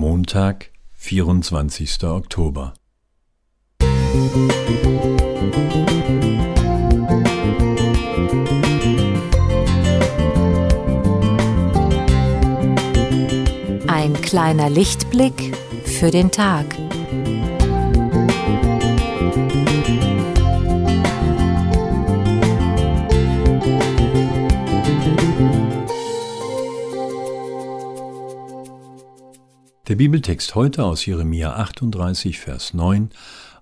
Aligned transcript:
Montag, 0.00 0.70
24. 0.94 2.04
Oktober. 2.04 2.72
Ein 13.88 14.14
kleiner 14.22 14.70
Lichtblick 14.70 15.54
für 15.84 16.10
den 16.10 16.30
Tag. 16.30 16.64
Der 29.90 29.96
Bibeltext 29.96 30.54
heute 30.54 30.84
aus 30.84 31.04
Jeremia 31.04 31.56
38, 31.56 32.38
Vers 32.38 32.74
9 32.74 33.10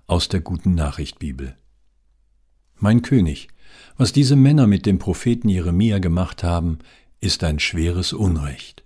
aus 0.05 0.29
der 0.29 0.41
Guten 0.41 0.75
Nachricht 0.75 1.17
Bibel. 1.17 1.55
Mein 2.77 3.01
König, 3.01 3.47
was 3.97 4.13
diese 4.13 4.35
Männer 4.35 4.67
mit 4.67 4.85
dem 4.85 4.99
Propheten 4.99 5.49
Jeremia 5.49 5.97
gemacht 5.97 6.43
haben, 6.43 6.77
ist 7.19 7.43
ein 7.43 7.57
schweres 7.57 8.13
Unrecht. 8.13 8.83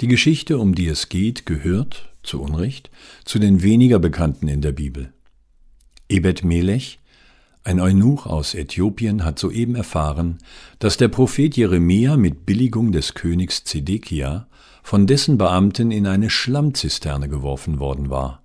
Die 0.00 0.06
Geschichte, 0.06 0.58
um 0.58 0.76
die 0.76 0.86
es 0.86 1.08
geht, 1.08 1.46
gehört, 1.46 2.14
zu 2.22 2.40
Unrecht, 2.40 2.88
zu 3.24 3.40
den 3.40 3.60
weniger 3.60 3.98
bekannten 3.98 4.46
in 4.46 4.62
der 4.62 4.70
Bibel. 4.70 5.12
Ebed 6.08 6.44
Melech, 6.44 7.00
ein 7.66 7.80
Eunuch 7.80 8.26
aus 8.26 8.54
Äthiopien, 8.54 9.24
hat 9.24 9.40
soeben 9.40 9.74
erfahren, 9.74 10.38
dass 10.78 10.98
der 10.98 11.08
Prophet 11.08 11.56
Jeremia 11.56 12.16
mit 12.16 12.46
Billigung 12.46 12.92
des 12.92 13.14
Königs 13.14 13.64
Zedekia 13.64 14.46
von 14.84 15.08
dessen 15.08 15.36
Beamten 15.36 15.90
in 15.90 16.06
eine 16.06 16.30
Schlammzisterne 16.30 17.28
geworfen 17.28 17.80
worden 17.80 18.08
war. 18.08 18.44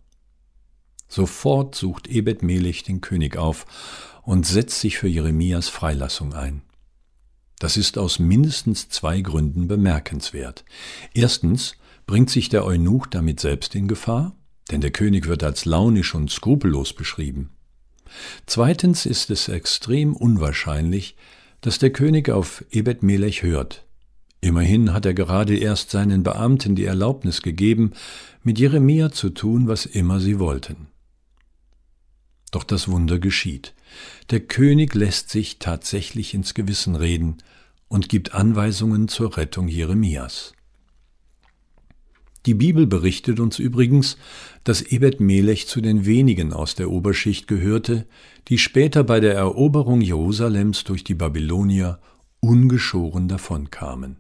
Sofort 1.08 1.76
sucht 1.76 2.08
Ebed 2.08 2.42
Melech 2.42 2.82
den 2.82 3.02
König 3.02 3.38
auf 3.38 3.68
und 4.24 4.48
setzt 4.48 4.80
sich 4.80 4.98
für 4.98 5.08
Jeremias 5.08 5.70
Freilassung 5.70 6.34
ein. 6.34 6.64
Das 7.60 7.78
ist 7.78 8.00
aus 8.00 8.18
mindestens 8.18 8.90
zwei 8.90 9.22
Gründen 9.22 9.68
bemerkenswert. 9.68 10.66
Erstens 11.14 11.76
bringt 12.08 12.32
sich 12.32 12.50
der 12.50 12.66
Eunuch 12.66 13.06
damit 13.06 13.40
selbst 13.40 13.76
in 13.76 13.88
Gefahr, 13.88 14.36
denn 14.72 14.82
der 14.82 14.92
König 14.92 15.28
wird 15.28 15.44
als 15.44 15.66
launisch 15.66 16.16
und 16.16 16.32
skrupellos 16.32 16.94
beschrieben. 16.94 17.52
Zweitens 18.46 19.06
ist 19.06 19.30
es 19.30 19.48
extrem 19.48 20.16
unwahrscheinlich, 20.16 21.16
dass 21.62 21.80
der 21.80 21.92
König 21.92 22.30
auf 22.30 22.66
Ebed 22.72 23.04
Melech 23.04 23.44
hört, 23.44 23.86
Immerhin 24.42 24.92
hat 24.92 25.06
er 25.06 25.14
gerade 25.14 25.56
erst 25.56 25.92
seinen 25.92 26.24
Beamten 26.24 26.76
die 26.76 26.86
Erlaubnis 26.86 27.44
gegeben, 27.44 27.92
mit 28.44 28.58
Jeremia 28.58 29.12
zu 29.12 29.30
tun, 29.30 29.68
was 29.68 29.86
immer 29.86 30.20
sie 30.20 30.40
wollten. 30.40 30.88
Doch 32.50 32.64
das 32.64 32.88
Wunder 32.88 33.20
geschieht. 33.20 33.76
Der 34.32 34.40
König 34.40 34.96
lässt 34.96 35.30
sich 35.30 35.60
tatsächlich 35.60 36.34
ins 36.34 36.56
Gewissen 36.56 36.96
reden 36.96 37.38
und 37.88 38.10
gibt 38.10 38.34
Anweisungen 38.34 39.08
zur 39.08 39.38
Rettung 39.38 39.68
Jeremias. 39.68 40.54
Die 42.46 42.56
Bibel 42.56 42.88
berichtet 42.88 43.40
uns 43.40 43.60
übrigens, 43.60 44.18
dass 44.64 44.82
Ebed 44.82 45.20
Melech 45.20 45.68
zu 45.68 45.80
den 45.80 46.06
wenigen 46.06 46.54
aus 46.54 46.74
der 46.74 46.90
Oberschicht 46.90 47.48
gehörte, 47.48 48.08
die 48.48 48.58
später 48.58 49.04
bei 49.04 49.20
der 49.20 49.36
Eroberung 49.36 50.02
Jerusalems 50.02 50.84
durch 50.84 51.04
die 51.04 51.14
Babylonier 51.14 52.00
ungeschoren 52.40 53.28
davonkamen. 53.28 54.18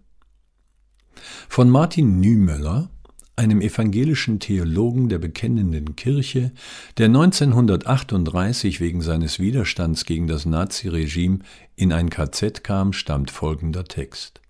Von 1.50 1.70
Martin 1.70 2.20
Niemöller, 2.20 2.90
einem 3.36 3.62
evangelischen 3.62 4.40
Theologen 4.40 5.10
der 5.10 5.18
bekennenden 5.18 5.96
Kirche, 5.96 6.52
der 6.98 7.08
1938 7.08 8.80
wegen 8.80 9.02
seines 9.02 9.40
Widerstands 9.40 10.06
gegen 10.06 10.28
das 10.28 10.46
Naziregime 10.46 11.40
in 11.76 11.92
ein 11.92 12.12
KZ 12.12 12.64
kam, 12.64 12.94
stammt 12.94 13.32
folgender 13.32 13.86
Text. 13.86 14.42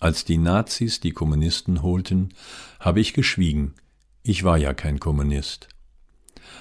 Als 0.00 0.24
die 0.24 0.38
Nazis 0.38 1.00
die 1.00 1.10
Kommunisten 1.10 1.82
holten, 1.82 2.32
habe 2.78 3.00
ich 3.00 3.14
geschwiegen, 3.14 3.74
ich 4.22 4.44
war 4.44 4.56
ja 4.56 4.74
kein 4.74 5.00
Kommunist. 5.00 5.68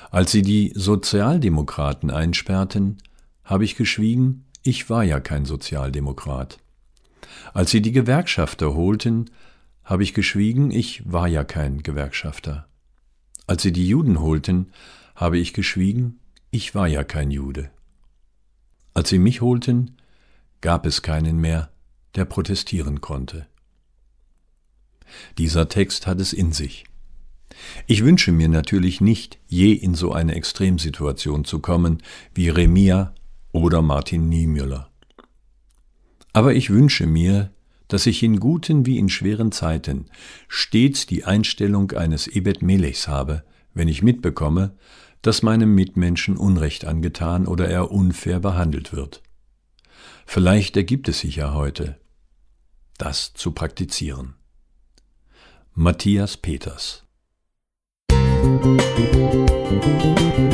Als 0.09 0.31
sie 0.31 0.41
die 0.41 0.71
Sozialdemokraten 0.73 2.09
einsperrten, 2.09 2.97
habe 3.43 3.63
ich 3.63 3.75
geschwiegen, 3.75 4.45
ich 4.63 4.89
war 4.89 5.03
ja 5.03 5.19
kein 5.19 5.45
Sozialdemokrat. 5.45 6.57
Als 7.53 7.71
sie 7.71 7.81
die 7.81 7.91
Gewerkschafter 7.91 8.73
holten, 8.73 9.29
habe 9.83 10.03
ich 10.03 10.13
geschwiegen, 10.13 10.71
ich 10.71 11.09
war 11.11 11.27
ja 11.27 11.43
kein 11.43 11.83
Gewerkschafter. 11.83 12.67
Als 13.45 13.61
sie 13.61 13.71
die 13.71 13.87
Juden 13.87 14.19
holten, 14.19 14.71
habe 15.15 15.37
ich 15.37 15.53
geschwiegen, 15.53 16.19
ich 16.51 16.75
war 16.75 16.87
ja 16.87 17.03
kein 17.03 17.31
Jude. 17.31 17.69
Als 18.93 19.09
sie 19.09 19.19
mich 19.19 19.41
holten, 19.41 19.97
gab 20.61 20.85
es 20.85 21.01
keinen 21.01 21.37
mehr, 21.37 21.69
der 22.17 22.25
protestieren 22.25 22.99
konnte. 22.99 23.47
Dieser 25.37 25.69
Text 25.69 26.05
hat 26.07 26.19
es 26.19 26.33
in 26.33 26.51
sich. 26.51 26.83
Ich 27.85 28.03
wünsche 28.03 28.31
mir 28.31 28.49
natürlich 28.49 28.99
nicht, 29.01 29.39
je 29.47 29.71
in 29.71 29.95
so 29.95 30.11
eine 30.11 30.35
Extremsituation 30.35 31.45
zu 31.45 31.59
kommen 31.59 31.99
wie 32.33 32.49
Remia 32.49 33.13
oder 33.51 33.81
Martin 33.81 34.29
Niemöller. 34.29 34.89
Aber 36.33 36.53
ich 36.53 36.69
wünsche 36.69 37.07
mir, 37.07 37.51
dass 37.87 38.05
ich 38.05 38.21
in 38.21 38.39
guten 38.39 38.85
wie 38.85 38.97
in 38.97 39.09
schweren 39.09 39.51
Zeiten 39.51 40.07
stets 40.47 41.05
die 41.05 41.23
Einstellung 41.23 41.91
eines 41.93 42.27
Ebed 42.27 42.61
Melechs 42.61 43.07
habe, 43.07 43.43
wenn 43.73 43.87
ich 43.87 44.03
mitbekomme, 44.03 44.75
dass 45.21 45.41
meinem 45.41 45.73
Mitmenschen 45.73 46.37
Unrecht 46.37 46.85
angetan 46.85 47.47
oder 47.47 47.69
er 47.69 47.91
unfair 47.91 48.39
behandelt 48.39 48.93
wird. 48.93 49.23
Vielleicht 50.25 50.75
ergibt 50.75 51.07
es 51.07 51.21
sich 51.21 51.37
ja 51.37 51.53
heute, 51.53 51.97
das 52.97 53.33
zu 53.33 53.51
praktizieren. 53.51 54.35
Matthias 55.73 56.37
Peters 56.37 57.03
Musik 58.09 60.46